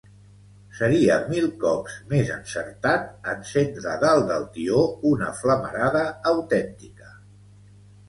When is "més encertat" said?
2.13-3.07